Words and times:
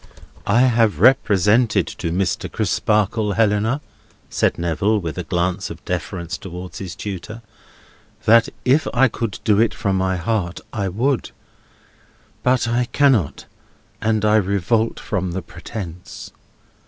"I 0.47 0.61
have 0.61 0.99
represented 0.99 1.85
to 1.85 2.09
Mr. 2.11 2.51
Crisparkle, 2.51 3.33
Helena," 3.33 3.81
said 4.31 4.57
Neville, 4.57 4.97
with 4.97 5.15
a 5.19 5.23
glance 5.23 5.69
of 5.69 5.85
deference 5.85 6.39
towards 6.39 6.79
his 6.79 6.95
tutor, 6.95 7.43
"that 8.25 8.49
if 8.65 8.87
I 8.95 9.07
could 9.07 9.37
do 9.43 9.59
it 9.59 9.75
from 9.75 9.95
my 9.97 10.15
heart, 10.17 10.59
I 10.73 10.89
would. 10.89 11.29
But 12.41 12.67
I 12.67 12.85
cannot, 12.85 13.45
and 14.01 14.25
I 14.25 14.37
revolt 14.37 14.99
from 14.99 15.33
the 15.33 15.43
pretence. 15.43 16.31